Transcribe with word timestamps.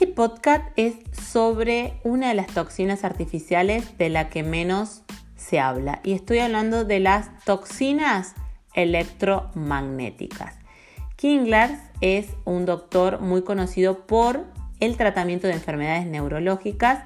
Este 0.00 0.14
podcast 0.14 0.64
es 0.76 0.94
sobre 1.12 2.00
una 2.04 2.28
de 2.28 2.34
las 2.34 2.46
toxinas 2.46 3.04
artificiales 3.04 3.98
de 3.98 4.08
la 4.08 4.30
que 4.30 4.42
menos 4.42 5.02
se 5.36 5.60
habla 5.60 6.00
y 6.02 6.14
estoy 6.14 6.38
hablando 6.38 6.86
de 6.86 7.00
las 7.00 7.28
toxinas 7.44 8.34
electromagnéticas. 8.72 10.54
Kinglers 11.16 11.78
es 12.00 12.28
un 12.46 12.64
doctor 12.64 13.20
muy 13.20 13.42
conocido 13.42 14.06
por 14.06 14.46
el 14.80 14.96
tratamiento 14.96 15.48
de 15.48 15.52
enfermedades 15.52 16.06
neurológicas 16.06 17.04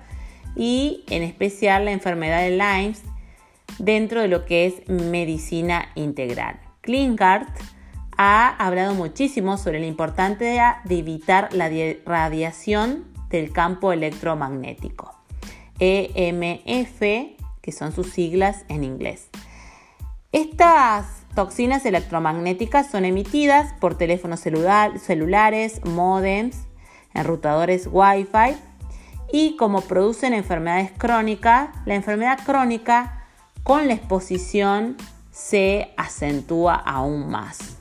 y 0.55 1.03
en 1.11 1.25
especial 1.25 1.87
la 1.87 1.91
enfermedad 1.91 2.43
de 2.43 2.51
Lyme 2.51 2.95
dentro 3.81 4.21
de 4.21 4.29
lo 4.29 4.45
que 4.45 4.67
es 4.67 4.89
medicina 4.89 5.89
integral. 5.97 6.61
Klingart 6.81 7.49
ha 8.17 8.49
hablado 8.49 8.95
muchísimo 8.95 9.57
sobre 9.57 9.81
la 9.81 9.87
importancia 9.87 10.81
de 10.85 10.99
evitar 10.99 11.53
la 11.53 11.71
radiación 12.05 13.05
del 13.31 13.53
campo 13.53 13.93
electromagnético. 13.93 15.15
EMF, 15.79 17.01
que 17.61 17.73
son 17.73 17.93
sus 17.93 18.11
siglas 18.11 18.65
en 18.69 18.85
inglés. 18.85 19.29
Estas 20.33 21.25
toxinas 21.35 21.85
electromagnéticas 21.87 22.91
son 22.91 23.05
emitidas 23.05 23.73
por 23.81 23.97
teléfonos 23.97 24.41
celulares, 24.41 25.85
modems, 25.85 26.57
enrutadores 27.13 27.89
Wi-Fi 27.91 28.57
y 29.33 29.57
como 29.57 29.81
producen 29.81 30.35
enfermedades 30.35 30.93
crónicas, 30.97 31.71
la 31.87 31.95
enfermedad 31.95 32.39
crónica 32.45 33.25
con 33.63 33.89
la 33.89 33.95
exposición 33.95 34.97
se 35.33 35.93
acentúa 35.97 36.75
aún 36.75 37.29
más. 37.31 37.74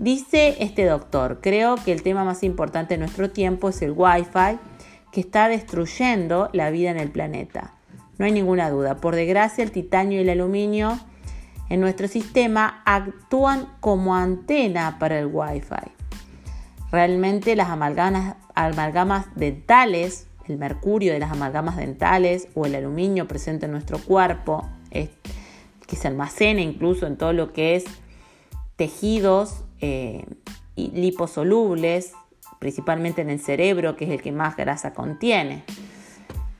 Dice 0.00 0.56
este 0.60 0.86
doctor, 0.86 1.40
creo 1.42 1.74
que 1.76 1.92
el 1.92 2.02
tema 2.02 2.24
más 2.24 2.42
importante 2.42 2.94
de 2.94 2.98
nuestro 2.98 3.28
tiempo 3.28 3.68
es 3.68 3.82
el 3.82 3.92
Wi-Fi 3.94 4.58
que 5.12 5.20
está 5.20 5.46
destruyendo 5.46 6.48
la 6.54 6.70
vida 6.70 6.90
en 6.90 6.98
el 6.98 7.10
planeta. 7.10 7.74
No 8.16 8.24
hay 8.24 8.32
ninguna 8.32 8.70
duda. 8.70 8.96
Por 8.96 9.14
desgracia, 9.14 9.62
el 9.62 9.72
titanio 9.72 10.16
y 10.16 10.22
el 10.22 10.30
aluminio 10.30 10.98
en 11.68 11.80
nuestro 11.80 12.08
sistema 12.08 12.82
actúan 12.86 13.68
como 13.80 14.14
antena 14.16 14.96
para 14.98 15.18
el 15.18 15.26
Wi-Fi. 15.26 15.92
Realmente 16.90 17.54
las 17.54 17.68
amalgamas, 17.68 19.26
dentales, 19.36 20.28
el 20.48 20.56
mercurio 20.56 21.12
de 21.12 21.18
las 21.18 21.30
amalgamas 21.30 21.76
dentales 21.76 22.48
o 22.54 22.64
el 22.64 22.74
aluminio 22.74 23.28
presente 23.28 23.66
en 23.66 23.72
nuestro 23.72 23.98
cuerpo, 23.98 24.66
que 24.90 25.96
se 25.96 26.08
almacena 26.08 26.62
incluso 26.62 27.06
en 27.06 27.18
todo 27.18 27.34
lo 27.34 27.52
que 27.52 27.76
es 27.76 27.84
tejidos 28.80 29.62
eh, 29.82 30.24
liposolubles, 30.74 32.14
principalmente 32.58 33.20
en 33.20 33.28
el 33.28 33.38
cerebro, 33.38 33.94
que 33.94 34.06
es 34.06 34.10
el 34.10 34.22
que 34.22 34.32
más 34.32 34.56
grasa 34.56 34.94
contiene. 34.94 35.64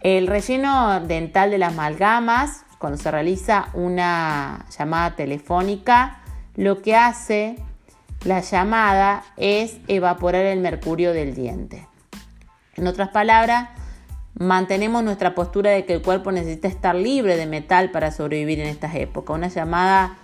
El 0.02 0.26
relleno 0.26 1.00
dental 1.00 1.50
de 1.50 1.56
las 1.56 1.72
amalgamas, 1.72 2.66
cuando 2.78 2.98
se 2.98 3.10
realiza 3.10 3.70
una 3.72 4.66
llamada 4.78 5.16
telefónica, 5.16 6.20
lo 6.56 6.82
que 6.82 6.94
hace 6.94 7.56
la 8.26 8.40
llamada 8.40 9.24
es 9.38 9.78
evaporar 9.88 10.44
el 10.44 10.60
mercurio 10.60 11.14
del 11.14 11.34
diente. 11.34 11.88
En 12.76 12.86
otras 12.86 13.08
palabras, 13.08 13.70
mantenemos 14.34 15.02
nuestra 15.02 15.34
postura 15.34 15.70
de 15.70 15.86
que 15.86 15.94
el 15.94 16.02
cuerpo 16.02 16.32
necesita 16.32 16.68
estar 16.68 16.94
libre 16.94 17.38
de 17.38 17.46
metal 17.46 17.90
para 17.90 18.10
sobrevivir 18.10 18.60
en 18.60 18.66
estas 18.66 18.94
épocas. 18.94 19.34
Una 19.34 19.48
llamada 19.48 20.18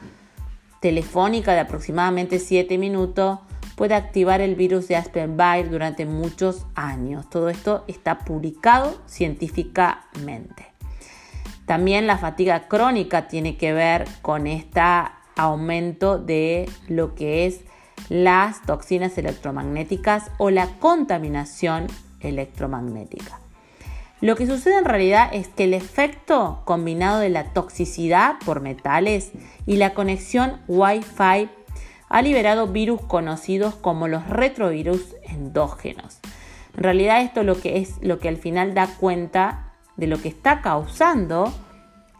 telefónica 0.86 1.52
de 1.52 1.58
aproximadamente 1.58 2.38
7 2.38 2.78
minutos 2.78 3.40
puede 3.74 3.96
activar 3.96 4.40
el 4.40 4.54
virus 4.54 4.86
de 4.86 4.94
Aspenvirus 4.94 5.68
durante 5.68 6.06
muchos 6.06 6.64
años. 6.76 7.28
Todo 7.28 7.48
esto 7.48 7.82
está 7.88 8.20
publicado 8.20 8.96
científicamente. 9.08 10.68
También 11.66 12.06
la 12.06 12.18
fatiga 12.18 12.68
crónica 12.68 13.26
tiene 13.26 13.56
que 13.56 13.72
ver 13.72 14.04
con 14.22 14.46
este 14.46 14.80
aumento 15.34 16.20
de 16.20 16.70
lo 16.86 17.16
que 17.16 17.46
es 17.46 17.62
las 18.08 18.62
toxinas 18.62 19.18
electromagnéticas 19.18 20.30
o 20.38 20.50
la 20.50 20.68
contaminación 20.78 21.88
electromagnética. 22.20 23.40
Lo 24.22 24.34
que 24.34 24.46
sucede 24.46 24.78
en 24.78 24.86
realidad 24.86 25.28
es 25.32 25.48
que 25.48 25.64
el 25.64 25.74
efecto 25.74 26.62
combinado 26.64 27.18
de 27.18 27.28
la 27.28 27.52
toxicidad 27.52 28.36
por 28.46 28.62
metales 28.62 29.32
y 29.66 29.76
la 29.76 29.92
conexión 29.92 30.62
Wi-Fi 30.68 31.50
ha 32.08 32.22
liberado 32.22 32.68
virus 32.68 33.02
conocidos 33.02 33.74
como 33.74 34.08
los 34.08 34.26
retrovirus 34.26 35.14
endógenos. 35.22 36.20
En 36.78 36.82
realidad 36.82 37.20
esto 37.20 37.42
lo 37.42 37.60
que 37.60 37.78
es 37.78 37.98
lo 38.00 38.18
que 38.18 38.28
al 38.28 38.38
final 38.38 38.72
da 38.72 38.86
cuenta 38.86 39.74
de 39.98 40.06
lo 40.06 40.18
que 40.20 40.28
está 40.28 40.62
causando 40.62 41.52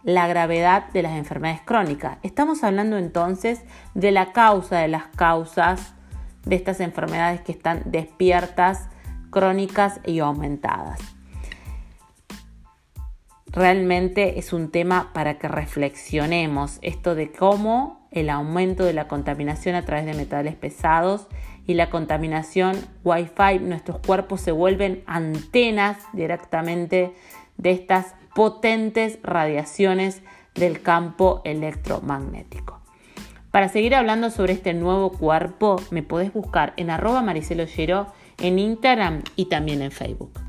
la 0.03 0.27
gravedad 0.27 0.91
de 0.93 1.03
las 1.03 1.13
enfermedades 1.13 1.63
crónicas. 1.65 2.19
Estamos 2.23 2.63
hablando 2.63 2.99
entonces 2.99 3.63
de 3.95 4.13
la 4.13 4.33
causa 4.33 4.81
de 4.81 4.89
las 4.89 5.07
causas 5.17 5.95
de 6.45 6.57
estas 6.57 6.81
enfermedades 6.81 7.41
que 7.41 7.53
están 7.53 7.85
despiertas, 7.87 8.91
crónicas 9.31 10.01
y 10.05 10.19
aumentadas 10.19 11.16
realmente 13.57 14.39
es 14.39 14.53
un 14.53 14.71
tema 14.71 15.13
para 15.15 15.39
que 15.39 15.49
reflexionemos 15.49 16.79
esto 16.83 17.15
de 17.15 17.33
cómo 17.33 18.07
el 18.11 18.29
aumento 18.29 18.85
de 18.85 18.93
la 18.93 19.09
contaminación 19.09 19.75
a 19.75 19.85
través 19.85 20.05
de 20.05 20.15
metales 20.15 20.55
pesados 20.55 21.27
y 21.67 21.75
la 21.75 21.89
contaminación 21.89 22.77
Wi-Fi, 23.03 23.61
nuestros 23.61 23.99
cuerpos 23.99 24.43
se 24.43 24.53
vuelven 24.53 25.03
antenas 25.07 25.97
directamente 26.13 27.15
de 27.57 27.71
estas 27.71 28.15
potentes 28.35 29.19
radiaciones 29.23 30.23
del 30.55 30.83
campo 30.83 31.41
electromagnético. 31.45 32.81
Para 33.51 33.71
seguir 33.71 33.95
hablando 33.95 34.29
sobre 34.29 34.53
este 34.53 34.75
nuevo 34.75 35.13
cuerpo, 35.13 35.77
me 35.91 36.03
podés 36.03 36.31
buscar 36.31 36.75
en 36.77 36.91
arroba 36.91 37.23
Maricelo 37.23 37.65
en 38.39 38.59
Instagram 38.59 39.23
y 39.35 39.47
también 39.47 39.81
en 39.81 39.91
Facebook. 39.91 40.46